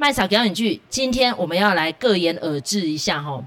[0.00, 3.38] 麦嫂表演剧，今天我们要来各言而志一下哈。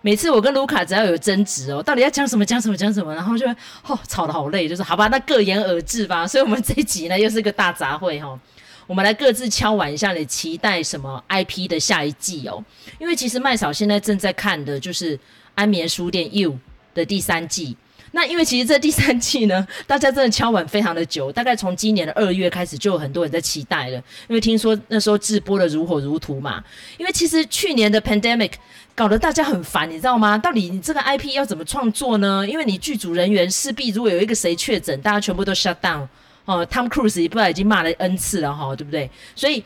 [0.00, 3.54] 每次我跟卢卡只要有争执哦，到底要讲什么讲什么讲什么，然后就会
[3.86, 6.24] 哦吵得好累，就是好吧，那各言而志吧。
[6.26, 8.40] 所以，我们这一集呢又是个大杂烩哈。
[8.86, 12.64] 我们来各自敲碗一下，你期待什么 IP 的下一季哦？
[12.98, 15.14] 因为其实麦嫂现在正在看的就是
[15.56, 16.52] 《安眠书店 You》
[16.94, 17.76] 的第三季。
[18.18, 23.96] 那因为其实这第三季呢， 大家真的敲碗非常的久，大概从今年的二月开始就有很多人在期待了。
[24.26, 26.60] 因为听说那时候直播的如火如荼嘛。
[26.96, 28.50] 因为其实去年的 pandemic
[28.96, 30.36] 搞得大家很烦，你知道吗？
[30.36, 32.44] 到底你这个 IP 要怎么创作呢？
[32.44, 36.04] 因为你剧组人员势必如果有一个谁确诊，大家全部都 shut down
[36.44, 36.66] 哦。
[36.66, 39.08] Tom Cruise 也不知道已经骂了 N 次了哈，对不对？
[39.36, 39.62] 所以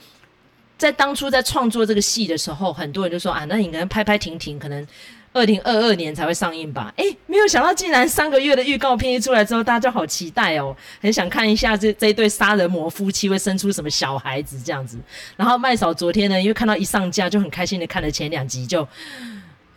[0.76, 4.86] 在当初在创作这个戏的时候，很多人就说啊，那你可能拍拍停停，可能。
[5.32, 6.92] 二零二二年才会上映吧？
[6.96, 14.98] 诶，没有想到，竟然三个月的预告片一出来之后，大家就好期待哦，很想看一下这这一对杀人魔夫妻会生出什么小孩子这样子。
[15.36, 18.86] 然后麦嫂昨天呢，因为看到一上架就很开心的看了前两集，就，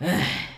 [0.00, 0.50] 唉。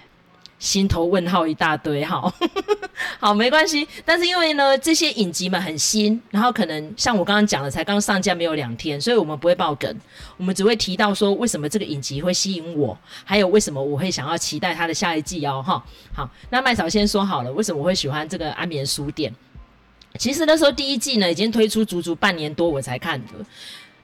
[0.58, 2.32] 心头问号一大堆，好，
[3.20, 3.86] 好，没关系。
[4.04, 9.94] 但是因为呢，这些影集们很新，然后可能像我刚刚讲的，才刚上架没有两天，所以我们不会爆梗，
[10.36, 15.80] 我们只会提到说为什么这个影集会吸引我，还有为什么我会想要期待它的下一季哦，哈。
[16.12, 19.32] 好，那麦嫂先说好了，为什么我会喜欢这个安眠书店？
[20.18, 23.32] 其实那时候第一季呢已经推出足足半年多我才看的。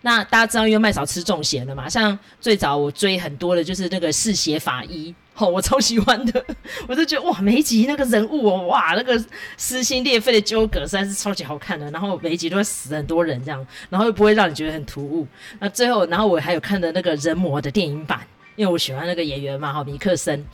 [0.02, 5.12] 那大家知道，因为麦嫂吃重咸了嘛，像最早我追很多的就是那个嗜血法医。
[5.36, 6.44] 好、哦，我超喜欢的，
[6.86, 9.20] 我就觉得哇，每一集那个人物哦，哇，那个
[9.56, 11.90] 撕心裂肺的纠葛实在是超级好看的。
[11.90, 15.26] 然后每一集都会死很多人这样，然后又不会让你觉得很突兀。
[15.58, 18.20] 那最后，然后我还有看的那个人魔的电影版，
[18.54, 20.44] 因为我喜欢那个演员嘛，哈，米克森。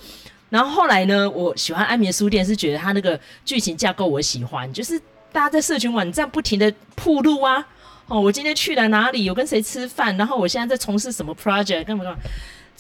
[0.49, 4.99] 然后后来呢，我喜欢安眠书店是觉得他那个剧情架构我喜欢，就是
[5.31, 7.63] 大家在社群网站不停的铺路啊，
[8.07, 12.19] 哦，我今天去了哪里，有跟谁吃饭，然后我现在在从事什么 project，干嘛干嘛。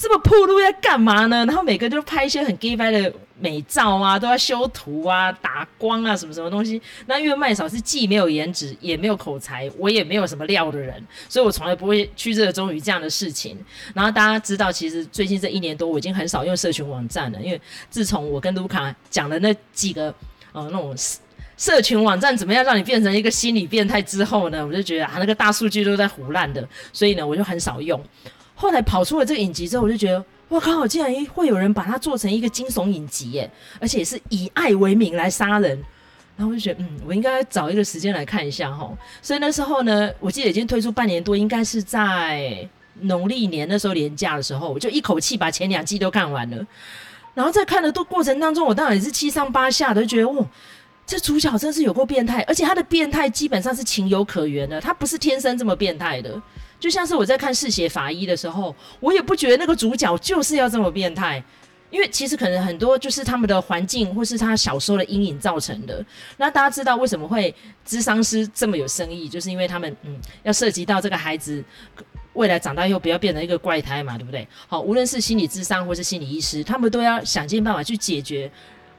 [0.00, 1.44] 这么铺路要干嘛呢？
[1.44, 6.80] 然后每个都拍一些很 gay 的美照啊，都要修图啊、打光啊，什么什么东西。
[7.04, 13.54] 那因为麦嫂是既没有颜值，也没有口才，我也没有什么料的人，所以我从来不会去热衷于这样的事情。
[13.92, 20.06] 然后大家知道，其实最近这一年多，我已经很少用社群网站了，因为自从我跟卢卡讲的那几个
[20.52, 20.96] 呃那种
[21.58, 28.02] 社群网站怎么样让你变成一个心理变态之后呢，我就觉得啊，那个大数据都在胡烂的，所以呢，我就很少用。
[28.60, 33.50] 后来跑出了这个影集之后，我就觉得，我靠，竟然会有人把它做成一个惊悚影集耶！
[33.80, 35.82] 而且是以爱为名来杀人，
[36.36, 38.92] 然后我就觉得，嗯，我应该找一个时间来看一下哈。
[39.22, 42.68] 所以那时候呢，我记得已经推出半年多，应该是在
[43.00, 46.66] 农历年那时候年假的时候，我就一口气把前两季都看完了。
[47.32, 50.46] 然后在看的都过程当中，我当然也是七上八下的，觉得，哦，
[51.06, 56.30] 这主角真是有够变态，而且他的变态基本上是情有可原的，他不是天生这么变态的。
[56.80, 61.40] 就像是我在看《嗜血法医》的时候，我也不觉得那个主角就是要这么变态，
[61.90, 66.04] 因为其实可能很多就是他们的环境或是他小时候的阴影造成的。
[66.38, 67.54] 那大家知道为什么会
[67.84, 71.62] 智商师这么有生意，就是因为他们嗯要涉及到这个孩子
[72.32, 74.48] 未来长大以后不要变成一个怪胎嘛，对不对？
[74.66, 78.50] 好，无论是心理智商或是心理医师，他们都要想尽办法去解决。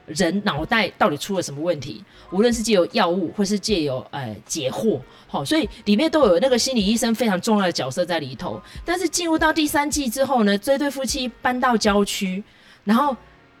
[0.06, 2.04] 人脑袋到底出了什么问题？
[2.30, 8.60] 无论是借由药物，或是借由呃解惑，好，所以里面都有那个心理医生非常重要的角色在里头。
[8.84, 12.42] 但是进入到第三季之后呢，这对夫妻搬到郊区，
[12.84, 13.16] 然后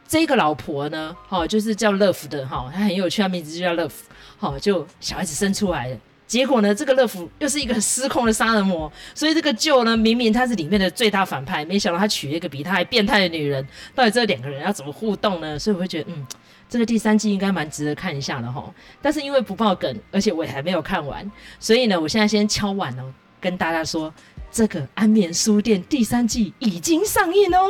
[0.06, 3.92] 这个老婆呢，好，就是叫 Love 的哈，她很有趣，她名字就叫 Love，
[4.38, 5.96] 好，就小孩子生出来了。
[6.32, 13.62] 结果呢，这个乐福又是一个失控的杀人魔，所以这个舅呢，明明他是里面的最大反派，没想到他娶了一个比他还变态的女人。
[13.94, 15.56] 到底这两个人要怎么互动呢？
[15.60, 16.26] 所以我会觉得，嗯，
[16.70, 18.64] 这个第三季应该蛮值得看一下的哈。
[19.02, 24.10] 但是因为不爆梗，而且我也还没有看完，所以呢，我现在先敲碗哦，跟大家说，
[24.50, 27.60] 这个《安眠书店》第三季已经上映哦。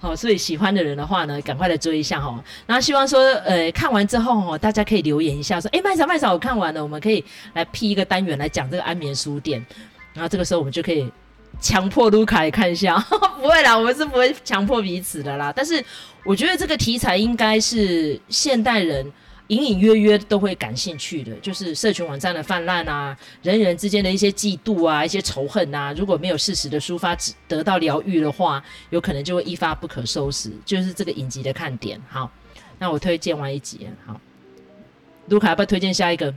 [0.00, 2.42] 好，所以喜欢的人的话呢，赶快来追一下哈。
[2.66, 7.22] 然后希望说，呃，看完之后哈，大家可以留言一下，说，哎，麦嫂麦嫂，我看完了，我们可以
[7.52, 9.64] 来 P 一个单元来讲这个安眠书店。
[10.14, 11.06] 然后这个时候我们就可以
[11.60, 12.98] 强迫卢卡也看一下，
[13.40, 15.52] 不会啦，我们是不会强迫彼此的啦。
[15.54, 15.84] 但是
[16.24, 19.06] 我觉得这个题材应该是现代人。
[19.50, 27.16] 隐隐约约都会感兴趣的，就是社群网站的泛滥啊，人与人之间的一些嫉妒啊，一些仇恨啊，如果没有适时的抒发，
[27.48, 32.00] 得到疗愈的话，有可能就会一发不可收拾，就是这个影集的看点。
[32.08, 32.30] 好，
[32.78, 34.20] 那我推荐完一集，好，
[35.26, 36.32] 卢卡要不要推荐下一个？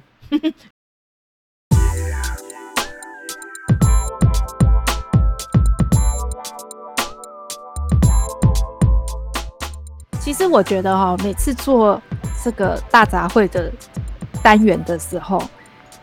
[10.23, 12.01] 其实我觉得哈，每次做。
[12.43, 13.71] 这个大杂烩的
[14.41, 15.41] 单元的时候，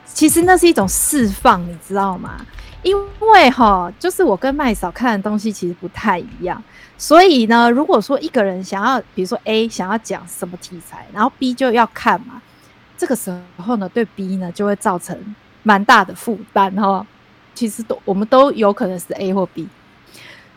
[0.06, 2.40] 其实那是一种释放，你知道吗？
[2.82, 6.62] 因为哈，就是我跟麦嫂看的东西其实不太一样，
[6.96, 12.40] 所以呢，如果说一个人想要，比如说 A 想要讲什么题材，然后 B 就要看嘛，
[12.96, 17.06] 这个时候呢，对 B 呢就会造成蛮大的负担哈。
[17.54, 19.68] 其实都我们都有可能是 A 或 B，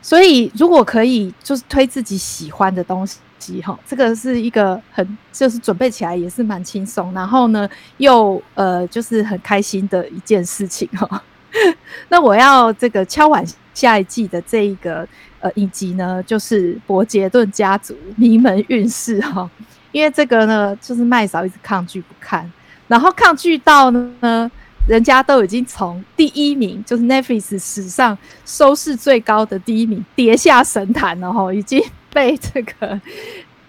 [0.02, 3.20] 所以如果可以就是推自己喜欢的东西
[3.62, 7.68] 哈，这个是一个很就是准备起来也是蛮轻松，然后呢
[7.98, 11.24] 又呃就是很开心的一件事情哈。
[12.10, 15.08] 那我要这个敲碗下一季的这一个
[15.40, 19.48] 呃影集呢，就是伯杰顿家族名门运势哈，
[19.92, 22.52] 因为这个呢就是麦嫂一直抗拒不看，
[22.88, 24.52] 然后抗拒到呢
[24.88, 31.82] 人家都已经从第一名就是 Netflix 史上收视最高的第一名跌下神坛了哈，已经
[32.14, 33.00] 被这个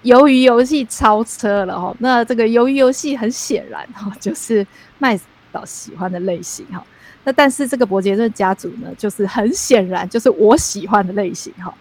[0.04, 1.96] 鱿鱼游戏超车了哈。
[1.98, 4.64] 那这个鱿鱼游戏很显然哈，就是
[4.98, 5.18] 麦
[5.52, 6.84] 嫂喜欢的类型哈。
[7.24, 11.72] 那但是这个伯杰顿家族呢，就是很显然就是我喜欢的类型哈。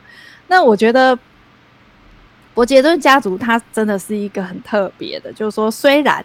[0.47, 1.17] 那我觉得
[2.53, 6.23] 伯杰顿家族它真的是一个很特别的，就是说虽然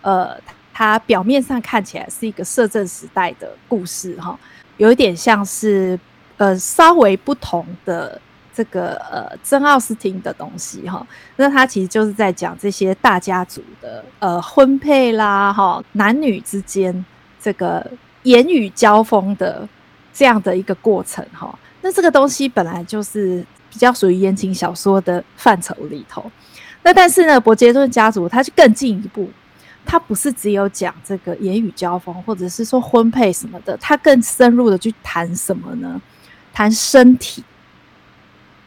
[0.00, 0.34] 呃
[0.72, 4.38] 它表面上看起来是一个摄政时代的故事哈，
[4.78, 5.98] 有一点像是
[6.38, 8.18] 呃稍微不同的
[8.56, 11.06] 这个呃珍奥斯汀的东西哈。
[11.36, 17.04] 那它其实就是在讲这些大家族的呃婚配啦哈，男女之间
[17.38, 17.84] 这个。
[18.22, 19.68] 言语交锋的
[20.12, 26.28] 这样的一个过程哈，那这个东西本来就是比较属于言情小说的范畴里头。
[26.82, 29.30] 那但是呢，伯杰顿家族他就更进一步，
[29.84, 36.02] 他不是只有讲这个言语交锋，或者是说婚配什么的，他更深入的去谈什么呢？
[36.52, 37.44] 谈身体，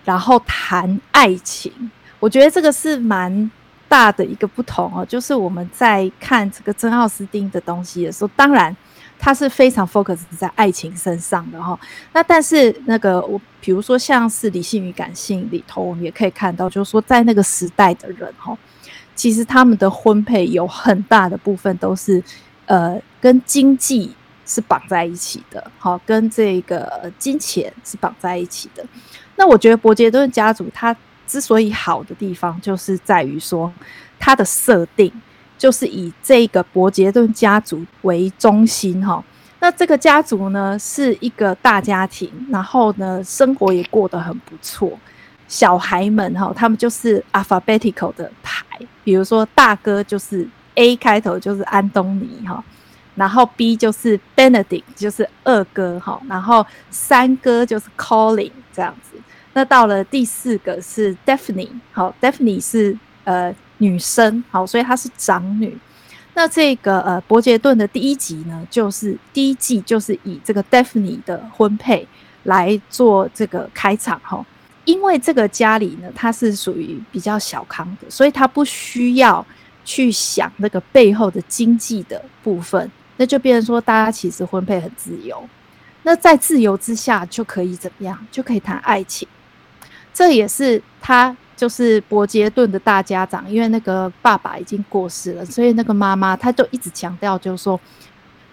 [0.04, 1.72] 然后谈爱情。
[2.20, 3.52] 我觉得这个是蛮
[3.88, 8.76] 大的一个不同哦，就是我们在看这个珍奥斯汀的东西的时候，当然。
[9.22, 11.78] 他是非常 focus 在爱情身上的哈，
[12.14, 18.58] 那但是那个我比如说像是理性与感性里头，我们也可以看到，就是说在那个时代的人哈，
[19.16, 22.24] 其实他们的婚配有很大的部分都是
[22.66, 24.16] 呃跟经济
[24.46, 28.86] 是绑在一起的，好，跟这个金钱是绑在一起的。
[29.40, 30.96] 那我觉得伯杰顿家族他
[31.26, 33.74] 之所以好的地方，就是在于说
[34.20, 35.12] 他的设定。
[35.58, 39.22] 就是以这个伯杰顿家族为中心哈，
[39.60, 44.98] 那这个家族呢是一个大家庭，然后呢生活也过得很不错。
[45.50, 48.66] 小孩们哈，他们就是 alphabetical 的排，
[49.04, 52.64] 比如说大哥就是 A 开头就是安东尼哈，
[53.16, 59.18] 然后 B 就是 Benedict 就是二哥哈，然后三哥就是 Colin 这样子。
[59.60, 63.54] 那到了第四个是 Daphne，好，Daphne 是呃。
[63.82, 65.78] 女生好，所以她是长女。
[66.34, 72.06] 那这个呃，伯杰顿的第一集呢，就是第一季就是以这个 Daphne 的婚配
[72.44, 74.46] 来做这个开场哈。
[74.84, 79.46] 因为这个家里呢，它是属于比较小康的，所以他不需要
[79.86, 82.92] 去想那个背后的经济的部分。
[83.16, 85.42] 那就变成说，大家其实婚配很自由。
[86.04, 88.28] 那在自由之下，就可以怎么样？
[88.30, 89.26] 就可以谈爱情。
[90.20, 91.34] 这也是他。
[91.60, 97.78] 就是伯杰顿的大家长，因为那个爸爸已经过世了，所以那个妈妈她就一直强调，就是说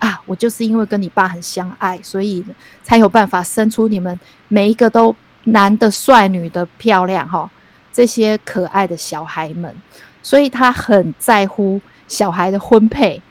[0.00, 2.44] 啊，我就是因为跟你爸很相爱，所以
[2.82, 4.18] 才有办法生出你们
[4.48, 5.14] 每一个都
[5.44, 7.48] 男的帅、女的漂亮哈，
[7.92, 9.72] 这些可爱的小孩们，
[10.20, 13.22] 所以他很在乎小孩的婚配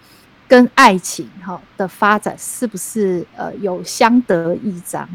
[0.48, 5.06] 跟爱情哈的发展是不是呃有相得益彰。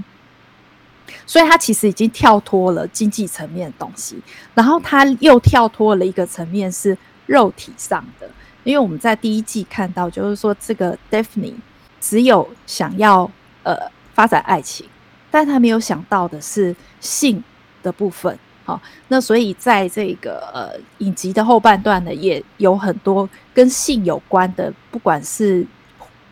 [1.27, 4.21] 所以他其实已经跳脱了经济层面的东西，
[4.55, 8.29] 然后他又跳脱了一个层面是肉体上的，
[8.65, 11.55] 因为我们在第一季看到，就是说这个 Daphne
[12.01, 13.31] 只有想要
[13.63, 13.77] 呃
[14.15, 14.87] 发展爱情，
[15.31, 17.43] 但他没有想到的是性
[17.83, 18.39] 的部分。
[18.65, 25.67] 好，那所以在这个呃影集的后半段呢，也有很多跟性有关的，不管是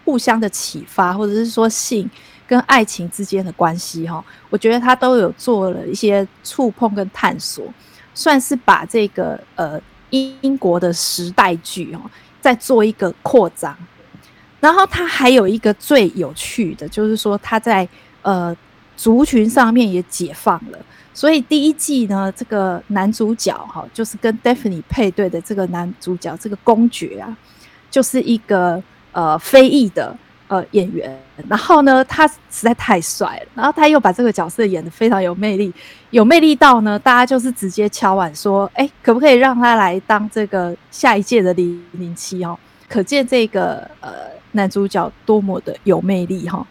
[0.05, 2.09] 互相的启发，或者是说性。
[2.49, 7.63] 跟爱情之间的关系，哈，我觉得他都有做了一些触碰跟探索，
[8.15, 9.79] 算是把这个呃
[10.09, 12.01] 英国的时代剧哦，
[12.41, 13.77] 再做一个扩张。
[14.61, 17.87] 然后他还有一个最有趣的，就是说他在
[18.23, 18.57] 呃
[18.97, 20.79] 族群上面也解放了。
[21.13, 27.37] 所以第一季呢，这个男主角哈，就是跟 Daphne 配对的这个男主角，这个公爵啊，
[27.91, 30.17] 就是一个呃非裔的。
[30.49, 31.15] 呃，演员，
[31.47, 35.71] 然后呢，他实在太帅了，然后他又把这个角色演得非常有魅力，
[36.09, 42.59] 有魅力到呢，大家就是直接敲碗说，哎，可不可以让他来当这个下一届的零零七哦？
[42.89, 44.11] 可见这个呃
[44.53, 46.67] 男主角多么的有魅力哈、哦。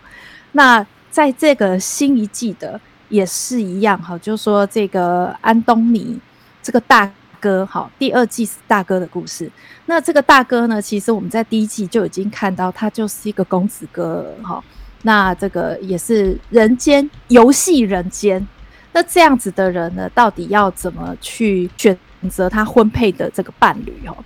[0.54, 6.20] 那在这个新一季的也是一样哈，就是说这个安东尼
[6.64, 7.08] 这个大
[7.48, 9.50] 哥哈，第二季是大哥的故事。
[9.86, 14.62] 那这个大哥呢，其实我们在第一季就已经看到他就是一个公子哥哈。
[15.04, 18.46] 那这个也是人间游戏人间。
[18.92, 21.98] 那这样子的人呢，到底要怎么去选
[22.30, 24.18] 择他婚配的这个伴侣哦？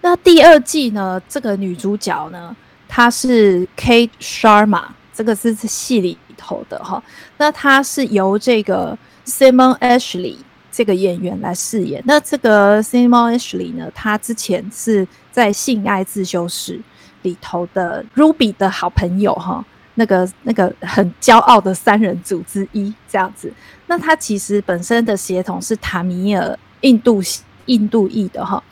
[0.00, 2.56] 那第二季呢，这个女主角呢，
[2.88, 7.02] 她是 Kate Sharma，这个是戏里头的哈。
[7.36, 8.96] 那她是由这个
[9.26, 10.36] Simon Ashley
[10.76, 12.02] 这个演员来饰演。
[12.04, 16.78] 那这个 Simon Ashley 呢，他之前是在《性爱自修室》
[17.22, 19.64] 里头的 Ruby 的好朋友哈。
[19.98, 23.50] 那个那个很骄傲的三人组之一，这样子。
[23.86, 27.22] 那他其实本身的血统是塔米尔印度
[27.64, 28.62] 印度裔的哈，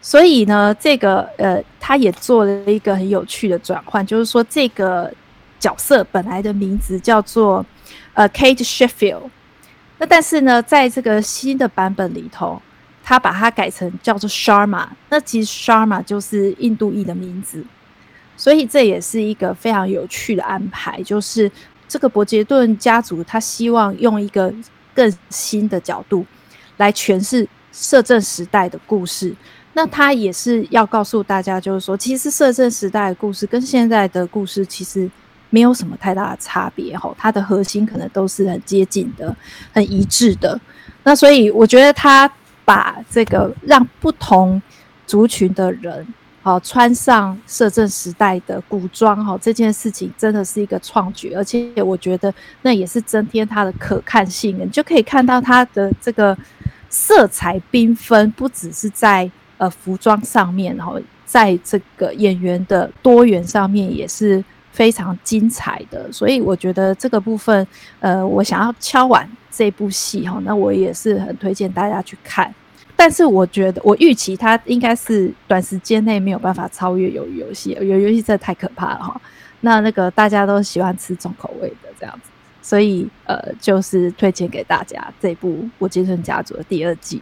[0.00, 5.12] 所以呢，这个呃，他也做了一个很有趣的转换，就是说这个
[5.60, 7.62] 角色本来的名字叫做
[8.14, 9.28] 呃 Kate Sheffield，
[9.98, 12.60] 那但是呢，在这个新的版本里头，
[13.02, 17.64] 他把它改成叫做 Sharma，那其实 Sharma 就是印度裔的名字。
[18.36, 21.50] 所以这也是一个非常有趣的安排，就是
[21.86, 24.52] 这个伯杰顿家族他希望用一个
[24.92, 26.26] 更新的角度
[26.78, 29.32] 来诠释摄政时代的故事。
[29.74, 35.08] 那他也是要告诉大家，就是说，其实摄政时代的故事跟现在的故事其实
[35.54, 39.34] 没有什么太大的差别，吼，它的核心可能都是很接近的、
[39.72, 40.60] 很一致的。
[41.04, 42.28] 那所以我觉得他
[42.64, 44.60] 把这个让不同
[45.06, 46.04] 族群的人。
[46.42, 54.58] 好，穿上摄政时代的古装，哈，这件事情真的是一个创举，而且我觉得那也是增添它的可看性。
[54.58, 56.36] 你就可以看到它的这个
[56.90, 64.44] 色彩缤纷，不只是在呃服装上面，然后在这个演员的多元上面也是
[64.74, 66.10] 非常精彩的。
[66.12, 67.66] 所以我觉得这个部分，
[68.00, 72.52] 呃，我想要敲完这部戏，哈，那我也是很推荐大家去看。
[72.96, 79.20] 但是我觉得，我预期它应该是短时间内没有办法超越鱿鱼游戏，鱿鱼游戏真的太可怕了哈。
[79.60, 82.30] 那那个大家都喜欢吃重口味的这样子，
[82.62, 87.20] 所以呃，就是推荐给大家这部《我杰顿家族》的第二季。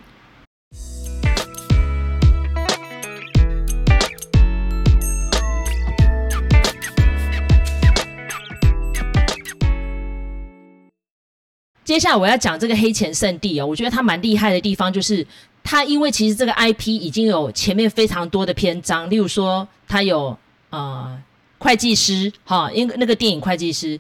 [11.85, 15.27] 接下来我要讲这个黑钱圣地哦，我觉得它蛮厉害的地方就是。
[15.65, 20.37] 它因为其实这个 IP 已经有前面非常多的篇章，例如说他有
[20.71, 21.17] 呃
[21.59, 23.97] 会计师哈，因为那个电影会计师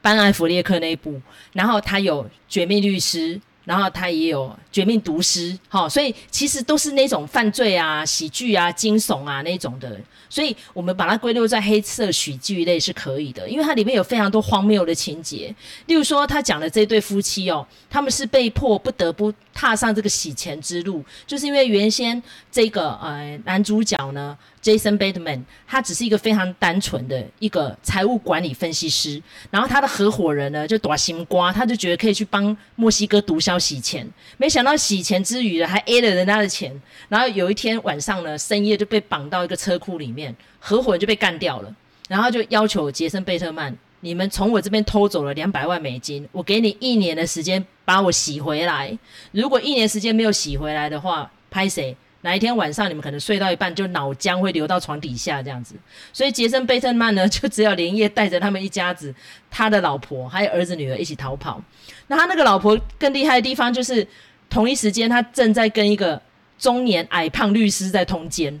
[0.00, 1.20] 班艾弗列克那一部，
[1.52, 3.40] 然后他有绝命律师。
[3.70, 9.96] 然后他也有《绝命毒师》哈，所以其实都是那种犯罪啊、喜剧啊、惊悚啊那种的，
[10.28, 15.54] 所以我们把它归类在黑色喜剧类是可以的，因为它里面有非常多荒谬的情节。
[15.86, 24.38] 例如说，他讲的这对夫妻哦，他们是被迫不得不踏上这个洗钱之路，就是因为原先这个呃男主角呢。
[24.62, 41.74] Jason Bateman，他只是一个非常单纯的一个财务管理分析师，然后他的合伙人呢就大心瓜，他就觉得可以去帮墨西哥毒枭洗钱，没想到洗钱之余呢还 A 了人家的钱，然后有一天晚上呢深夜就被绑到一个车库里面，合伙人就被干掉了，
[42.06, 48.96] 然后就要求杰森贝特曼，你们从我这边偷走了两百万美金，我给你一年的时间把我洗回来，
[49.32, 51.96] 如果一年时间没有洗回来的话，拍谁？
[52.22, 55.74] 哪一天晚上你们可能睡到一半就脑浆会流到床底下这样子，
[56.12, 59.14] 所以杰森贝特曼呢 就只有连夜带着他们一家子，
[59.50, 61.62] 他的老婆还有儿子女儿一起逃跑。
[62.08, 64.06] 那他那个老婆更厉害的地方就是，
[64.50, 66.20] 同一时间他正在跟一个
[66.58, 68.60] 中年矮胖律师在通奸，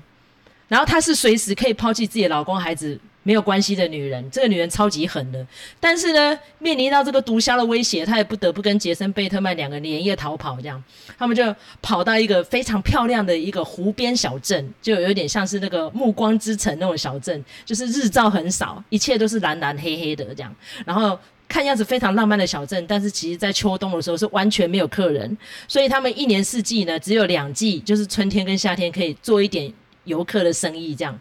[0.68, 2.98] 然后他是随时可以抛弃自己的老公孩子。
[3.30, 5.46] 没有关系的女人，这个女人超级狠的，
[5.78, 10.56] 但是呢，面临到这个毒枭的威胁，她也不得不跟杰森贝特曼两个连夜逃跑。
[10.56, 10.82] 这样，
[11.16, 20.52] 他们就跑到一个非常漂亮的一个湖边小镇，就有点像是那个《暮光之城》那种小镇，就是日照很少，一切都是蓝蓝黑黑的这样。
[20.84, 29.72] 然后看样子非常浪漫的小镇，但是其实在秋冬的时候是完全没有客人，所以他们一年四季呢，只有两季，就是春天跟夏天可以做一点
[30.02, 31.16] 游客的生意这样。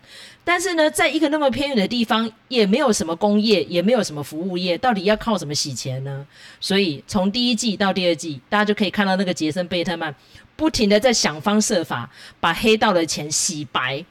[0.49, 6.25] 但是呢，在一个那么偏远的地方，也没有什么工业，也没有什么服务业，到底要靠什么洗钱呢？
[6.59, 10.15] 所以从第一季到第二季，大家就可以看到那个杰森贝特曼
[10.55, 14.03] 不停地在想方设法把黑道的钱洗白。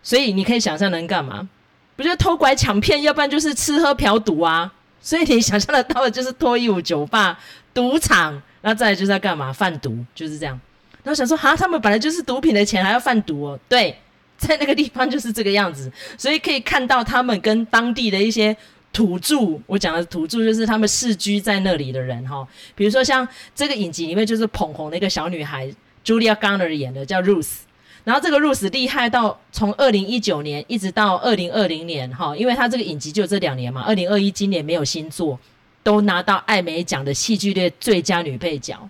[0.00, 1.48] 所以你可以想象能干嘛？
[1.96, 4.72] 不就偷拐抢骗，要不然就是吃喝嫖赌啊。
[5.00, 7.36] 所以你想象得到的就是脱衣舞酒吧、
[7.74, 9.52] 赌场，那再来就是要干嘛？
[9.52, 10.60] 贩毒，就是这样。
[11.02, 13.58] 然后想说，哈，他们本来就是毒品的钱，还要贩毒哦？
[13.68, 13.98] 对。
[14.36, 18.56] 在那个地方就是这个样子，所以可以看到他们跟当地的一些
[18.92, 22.46] 土著，我讲的土著就是他们世居在那里的人哈。
[22.74, 25.70] 比如说像这个影集里面就是捧红的一个小女孩
[26.04, 27.58] ，Julia Garner 演的叫 Ruth。
[28.04, 35.36] 然后这个 Ruth 厉害到从二零一九年一直到二零二零年哈，因为他这个影集就这两年嘛，二零二一今年没有新作，
[35.82, 38.88] 都拿到艾美奖的戏剧类最佳女配角。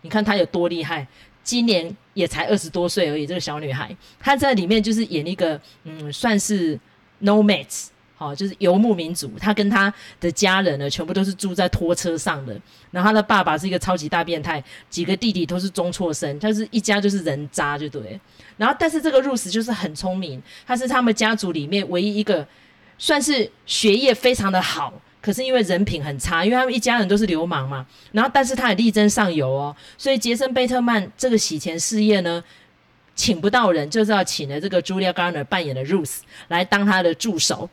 [0.00, 1.06] 你看她有多厉害，
[1.42, 6.78] 今年也才二十多岁而已，这个小女孩，她在里面就是演一个嗯，算是
[7.22, 7.88] nomads。
[8.16, 12.56] 好，就是游牧民族，她跟她的家人呢，全部都是住在拖车上的。
[12.92, 18.18] 然后她的爸爸是一个超级大变态，几个弟弟都是中辍生，他是一家就是人渣，就对。
[18.56, 22.46] 然后，但是这个 Ruth 就是很聪明，她是他们家族里面唯一一个
[22.98, 24.94] 算是学业非常的好，
[25.24, 27.86] 可是因为人品很差，因为他们一家人都是流氓嘛。
[28.12, 32.44] 然后，但是他也力争上游哦，所以杰森贝特曼这个洗钱事业呢，
[33.14, 37.70] 请不到人，就是要请了这个 Julia Garner 扮演的 Ruth 来当他的助手。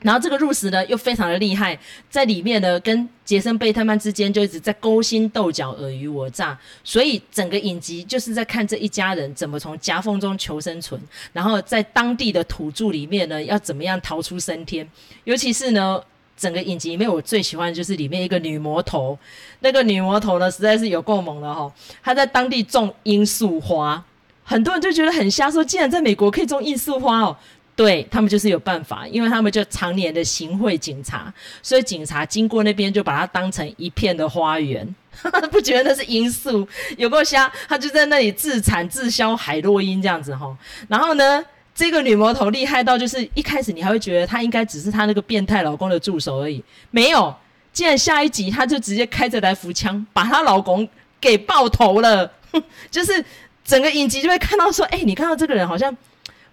[0.00, 10.98] 然后这个 Ruth 呢又非常的厉害，在里面呢跟杰森贝特曼之间就一直在勾心斗角、尔虞我诈，所以整个影集就是在看这一家人怎么从夹缝中求生存，
[11.34, 14.88] 然后在当地的土著里面呢要怎么样逃出升天。
[15.24, 16.02] 尤其是呢
[16.40, 19.18] 整个影集里面我最喜欢的就是里面一个女魔头，
[19.58, 21.70] 那个女魔头呢实在是有够猛的哈、
[22.02, 24.02] 她在当地种罂粟花，
[24.42, 27.36] 很多人就觉得很瞎，说竟然在美国可以种罂粟花哦。
[27.76, 31.32] 对，他们就是有办法，因为他们就常年的行贿警察，
[31.62, 34.86] 所以警察经过那边就把它当成一片的花园，
[35.50, 36.66] 不觉得那是罂粟，
[36.98, 40.54] 有够瞎，他就在那里自产自销海洛因这样子哈。
[40.88, 41.42] 然后呢，
[41.80, 47.34] 这个女魔头厉害到就是一开始你还会觉得她应该只是她那个变态老公的助手而已，没有，
[47.72, 50.86] 竟然下一集她就直接开着来福枪把她老公
[51.18, 53.24] 给爆头了，哼 就是
[53.64, 55.96] 整个影集就会看到说，哎，你看到这个人好像。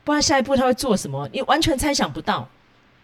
[0.05, 2.47] 不知道下一步他会做什么，你完全猜想不到。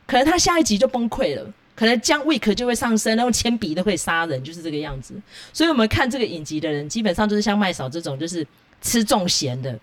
[0.06, 5.14] 可能他下一集就崩溃了，可能 John Wick 就会上升，然后铅笔都会杀人，就是这个样子。
[5.52, 8.48] 所以，我们看这个影集的人，基本上就是像麦嫂这种，就是
[8.82, 9.78] 吃重咸的，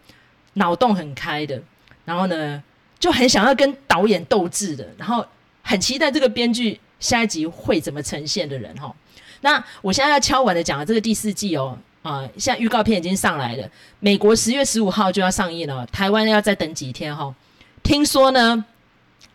[0.54, 1.62] 脑洞很开的，
[2.10, 2.60] 然后呢，
[2.98, 5.24] 就很想要跟导演斗智的，然后
[5.62, 8.92] 很期待这个编剧下一集会怎么呈现的人哈。
[9.42, 11.78] 那我现在要敲碗的讲的这个第四季哦。
[12.02, 13.70] 啊，现在预告片已经上来了，
[14.00, 17.32] 美国十月十五号就要上映了，台湾要再等几天哈。
[17.82, 18.64] 听说呢，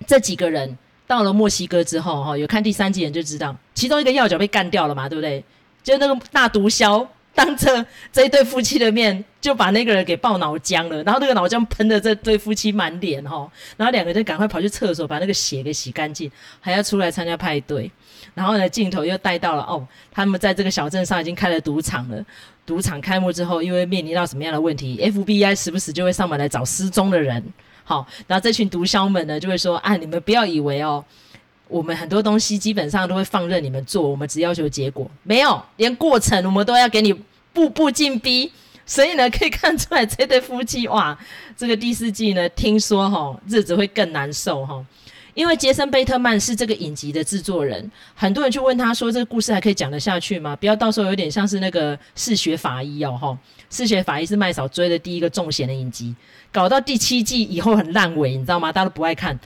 [0.05, 5.41] 这几个人到了墨西哥之后哈，有看第三季人就知道，其中一个要角被干掉了嘛，对不对？
[5.83, 17.91] 就那个大毒枭当着这一对夫妻的面，就把那个人给爆脑浆了，然后那个脑浆喷的这对夫妻满脸哈，然后两个人赶快跑去厕所把那个血给洗干净，还要出来参加派对。
[18.33, 22.25] 然后呢，镜头又带到了哦，他们在这个小镇上已经开了赌场了。
[22.65, 27.43] 赌场开幕之后，因为面临到什么样的问题？FBI 时不时就会上门来找失踪的人。
[27.83, 31.05] 好，然后这群毒枭们呢，就会说：啊，你们不要以为哦，
[31.67, 37.13] 我们很多东西基本上都会放任你们做，我们只要求结果，没有，连过程我们都要给你
[37.53, 38.51] 步步进逼。
[38.87, 41.17] 所以呢，可以看出来这对夫妻哇，
[41.57, 44.85] 这个第四季呢，听说哈、日子会更难受哈。
[45.33, 50.55] 因为杰森贝特曼是这个影集的制作人，很多人去问他说：“这个故事还可以讲得下去吗？
[50.55, 53.27] 不要到时候有点像是那个《嗜血法医》哦，哈，
[53.75, 56.15] 《嗜血法医》是麦嫂追的第一个重咸的影集，
[56.51, 58.71] 搞到第七季以后很烂尾，你知道吗？
[58.71, 59.37] 大家都不爱看。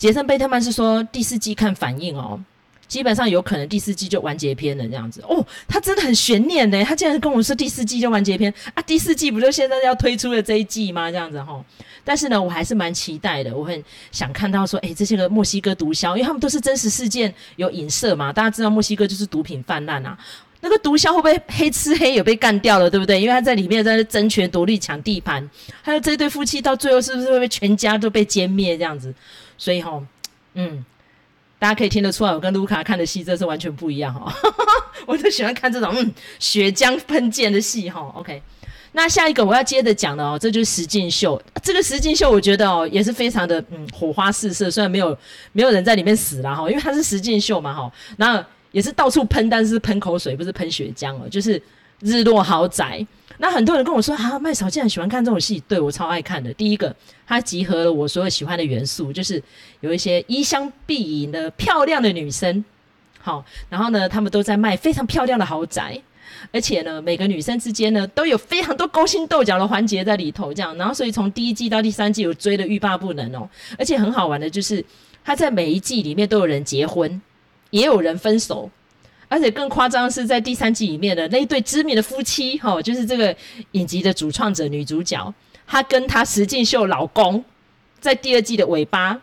[0.00, 2.42] 杰森贝特曼是说第四季看反应哦。”
[2.88, 6.84] 基本上有可能第四季就完结篇了这样子哦，他真的很悬念呢。
[6.84, 11.08] 他竟然跟我说第四季就完结篇啊，第四季不就现在要推出的这一季吗？
[11.08, 11.64] 这样子哈。
[12.02, 18.32] 但是呢，我还是蛮期待的，我很想看到说，诶，这些个墨西哥毒枭，因为他们都是真实事件有影射嘛。
[18.32, 20.18] 大家知道墨西哥就是毒品泛滥啊，
[20.60, 23.20] 那个毒枭会不会黑吃黑也被干掉了，对不对？
[23.20, 25.48] 因为他在里面在争权夺利抢地盘，
[25.80, 29.14] 还有这对夫妻到最后是不是会被全家都被歼灭这样子？
[29.60, 30.02] 所以哈，
[30.54, 30.82] 嗯。
[31.60, 34.34] 大家可以听得出来，我跟卢卡看的戏这是完全不一样哈。
[35.04, 38.00] 我就喜欢看这种嗯血浆喷溅的戏哈。
[38.14, 38.40] OK，
[38.92, 41.38] 那下一个我要接着讲的哦，这就是实境秀。
[41.62, 45.14] 这个实境秀我觉得哦也是非常的嗯火花四射，虽然没有
[45.52, 47.92] 没有人在里面死了哈，因为它是实境秀嘛哈。
[48.16, 48.42] 然后
[48.72, 51.62] 也是到处喷，但是喷口水不是喷血浆哦，就是
[51.98, 53.06] 日落豪宅。
[53.42, 56.52] 那很多人跟我说啊，麦嫂竟然喜欢看这种戏，对，我超爱看的。
[56.52, 56.94] 第一个，
[57.26, 59.42] 它集合了我所有喜欢的元素，就是
[59.80, 62.62] 有一些衣香鬓影的漂亮的女生，
[63.18, 65.98] 好，然后呢，她们都在卖非常漂亮的豪宅，
[66.52, 73.48] 而且呢，每个女生之间呢都有非常多勾心斗角的环节在里头，这样，然后所以从第一季到第三季，我追得欲罢不能哦。
[73.78, 74.84] 而且很好玩的就是，
[75.24, 77.22] 她在每一季里面都有人结婚，
[77.70, 78.70] 也有人分手。
[79.30, 83.34] 而且更夸张的是，在第三季里面的那一对知名的夫妻，哈、就是这个
[83.72, 85.32] 影集的主创者女主角，
[85.68, 87.44] 她跟她石敬秀老公，
[88.00, 89.16] 在第二季的尾巴，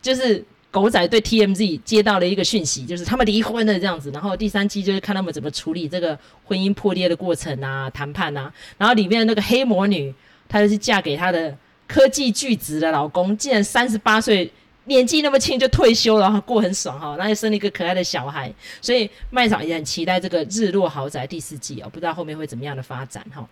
[0.00, 4.08] 就是狗仔队 TMZ 接到了一个讯息，就是他们离婚了这样子。
[4.12, 8.52] 然后第三季就是看他们怎么处理这个婚姻破裂的过程啊，谈判啊。
[8.76, 10.14] 然后里面的那个黑魔女，
[10.48, 11.52] 她就是嫁给她的
[11.88, 14.48] 科技巨子的老公，竟然三十八岁。
[14.88, 23.46] 年纪那么轻就退休了，然后过很爽哈，然后又生了一个可爱的小孩，所以麦嫂也很期待这个《日落豪宅》第四季哦，不知道后面会怎么样的发展哈。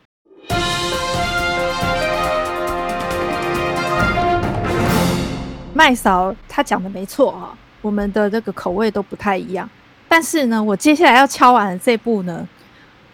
[5.74, 9.68] 麦嫂她讲的没错哈，我们的这个口味都不太一样，
[10.08, 12.48] 但是呢，我接下来要敲完的这部呢。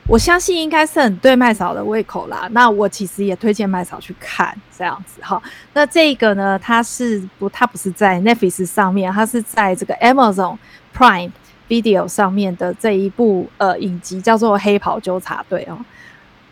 [0.08, 2.48] 我相信应该是很对麦嫂的胃口啦。
[2.50, 5.40] 那我其实也推荐麦嫂去看这样子哈。
[5.72, 10.58] 那这个呢，它是不，它不是在 Netflix 上面，它是在这个 Amazon
[10.94, 11.30] Prime
[11.68, 15.78] Video 上面的这一部呃影集，叫做《黑袍纠察队》哦。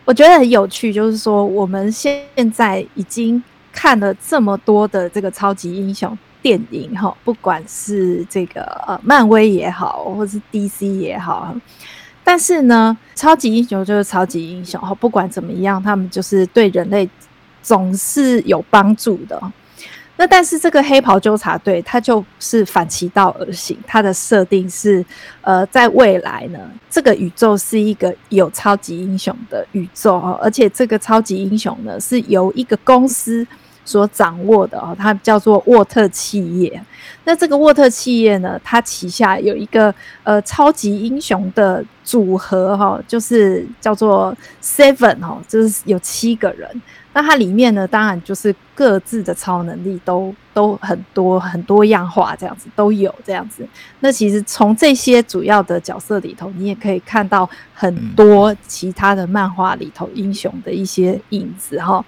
[0.05, 11.53] 我觉得很有趣，就是说我们现在已经看了这么多的这个超级英雄电影哈，不管是这个呃漫威也好，或是 DC 也好。
[12.23, 17.09] 但是呢，超级英雄就是超级英雄哈，不管怎么样，他们就是对人类
[17.61, 19.41] 总是有帮助的。
[20.17, 25.03] 那但是这个黑袍纠察队，它就是反其道而行，它的设定是，
[25.41, 33.45] 呃，在未来呢，这个宇宙是一个有超级英雄的宇宙哦，而且这个超级英雄呢，是由一个公司。
[33.83, 36.81] 所掌握的哦，它叫做沃特企业。
[37.23, 46.69] 那这个沃特企业呢，它旗下有一个呃超级英雄的组合哈，就是叫做 Seven 哈，就是有七个人。
[47.13, 53.67] 那它里面呢，当然就是各自的超能力都都很多很多样化，这样子都有这样子。
[53.99, 62.03] 那其实从这些主要的角色里头，你也可以看到很多其他的漫画里头英雄的一些影子哈。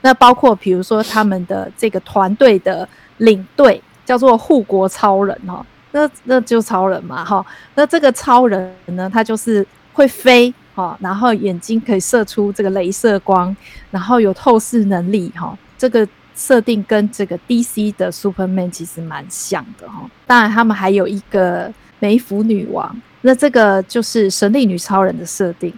[0.00, 13.54] 那包括比如说他们的这个团队的领队叫做护国超人哈，那那就超人嘛哈，那这个超人呢，他就是会飞哈，然后眼睛可以射出这个镭射光，
[13.90, 16.06] 然后有透视能力哈，这个
[16.36, 20.08] 设定跟这个 DC 的 Superman 其实蛮像的哈。
[20.26, 25.74] 当然他们还有一个梅芙女王，那这个就是神力女超人的设定，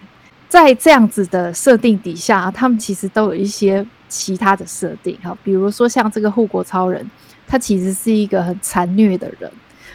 [0.49, 3.87] 在这样子的设定底下，他们其实都有一些。
[4.11, 7.09] 其他的设定哈，比如说像这个护国超人，
[7.47, 9.51] 他其实是一个很残虐的人，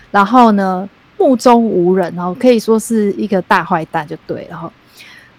[0.10, 4.71] 然后呢，目中无人哦，可以说是一个大坏蛋就对了哈。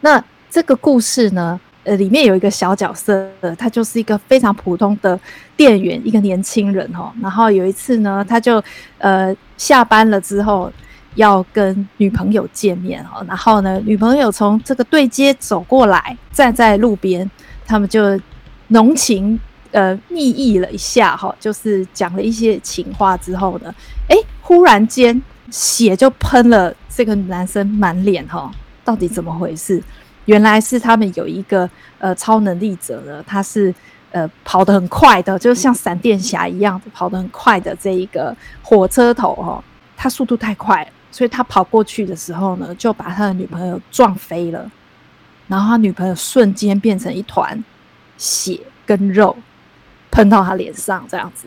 [0.03, 3.27] 那这个故事呢，呃，里面有一个小角色，
[3.59, 5.19] 他就是一个非常普通的
[5.57, 7.13] 店员，一个年轻人哈。
[7.23, 8.63] 然后有一次呢，他就
[8.99, 10.71] 呃下班了之后
[11.15, 17.31] 要跟女朋友见面哈，然后呢，女朋友从这个对街走过来，站在路边，
[17.67, 18.21] 他们就。
[18.69, 19.39] 浓情
[19.71, 23.75] 呃蜜意了一下哈，就是讲了一些情话之后呢，
[24.09, 28.51] 诶，忽然间血就喷了这个男生满脸哈，
[28.85, 29.83] 到底怎么回事？
[30.25, 33.73] 原来是他们有一个呃超能力者呢，他是
[34.11, 39.63] 呃跑得很快的，就像闪电侠一样跑得很快的这一个火车头哈，
[39.97, 44.69] 他速度太快，所以他跑过去的时候呢，就把他的女朋友撞飞了，
[45.47, 47.63] 然后他女朋友瞬间变成一团。
[48.17, 49.37] 血跟肉
[50.11, 51.47] 喷到他脸上，这样子，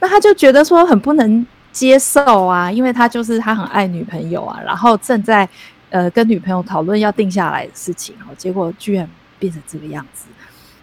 [0.00, 5.48] 那他就觉得说很不能接受啊，因为他就是他很爱女朋友啊，然后正在
[5.90, 10.26] 呃跟女朋友讨论要定下来的事情哦，结果居然变成这个样子，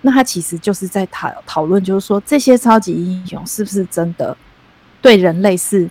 [0.01, 4.35] 那他其实就是在讨讨论，就是说这些超级英雄是不是真的
[5.01, 5.89] 对人类是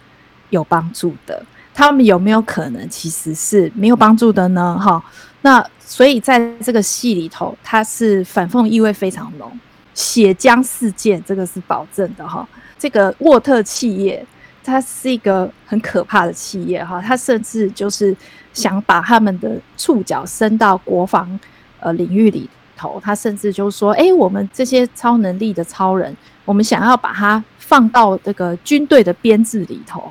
[0.51, 1.43] 有帮助的？
[1.81, 4.79] 他们有没有可能其实是没有帮助的呢？
[4.79, 5.03] 哈，
[5.41, 5.67] 那。
[5.83, 9.51] 所以在这个戏里头，它是反讽意味非常浓，
[9.93, 12.49] 血浆事件这个是保证的哈。
[12.79, 14.25] 这个沃特企业，
[14.63, 18.17] 它是一个很可怕的企业哈，它甚至就是
[18.53, 21.41] 想把他们的触角伸到国防
[21.81, 30.09] 呃领域里头，它甚至就是说，诶，我们这些超能力的超人，我们想要把它放到这个军队的编制里头。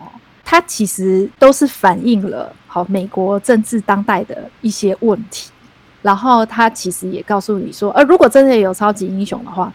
[0.52, 5.52] 它其实都是反映了好美国政治当代的一些问题。
[6.02, 9.72] 然后它其实也告诉你说，呃，如果真的有超级英雄的话，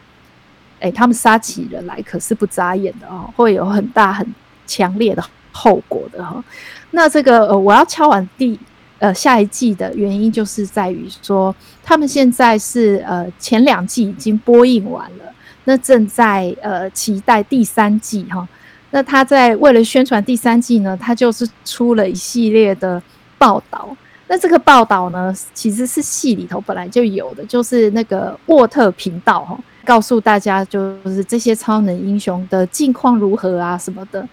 [0.80, 4.26] 诶，他们杀起人来可是不眨眼的哦，会有很大很
[4.66, 6.42] 强烈的后果的哈。
[6.90, 8.58] 那这个呃，我要敲完第
[8.98, 15.32] 呃下一季的原因，就是在于说，他们现在是呃前两季已经播映完了，
[15.66, 18.48] 那正在呃期待第三季哈。
[18.94, 23.02] 那他在为了宣传第三季呢，他就是出了一系列的
[23.36, 23.88] 报道。
[24.28, 34.24] 那这个报道呢，其实是戏里头本来就有的，就是那个沃特频道哈，告诉大家就是这些超能英雄的近况如何啊什么的。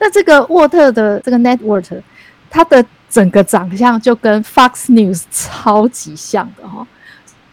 [0.00, 2.02] 那这个沃特的这个 network，
[2.50, 6.84] 它的整个长相就跟 Fox News 超级像的哈，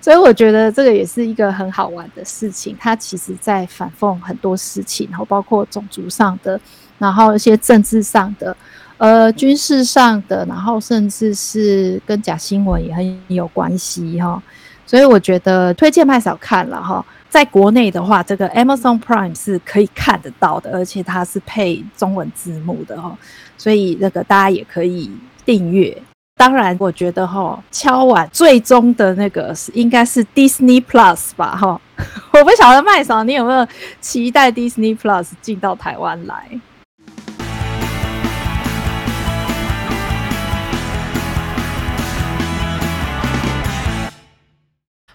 [0.07, 2.73] 所以我觉得这个也是一个很好玩的事情。
[2.79, 6.57] 它其实在反讽很多事情，然后包括种族上的，
[6.97, 8.55] 然后一些政治上的，
[8.99, 14.41] 呃，军事上的，然后甚至是跟假新闻也很有关系哈。
[14.85, 17.05] 所以我觉得推荐麦嫂看了哈。
[17.27, 23.13] 在国内的话，这个 Amazon Prime 是可以看得到的，而且它是配中文字幕的哈，
[23.57, 25.11] 所以那个大家也可以
[25.43, 26.01] 订阅。
[26.37, 31.81] 当然，我觉得哈，敲碗最终的那个是应该是 Disney Plus 吧哈。
[32.31, 33.67] 我不晓得麦嫂，你有没有
[33.99, 36.47] 期待 Disney Plus 进到台湾来？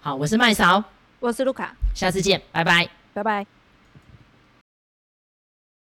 [0.01, 0.83] 好，我是麦嫂。
[1.21, 3.62] 我是卢卡，下次见，拜拜，拜拜。